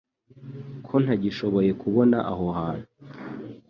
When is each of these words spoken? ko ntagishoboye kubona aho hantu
ko 0.85 0.93
ntagishoboye 1.03 1.71
kubona 1.81 2.17
aho 2.31 2.45
hantu 2.57 2.87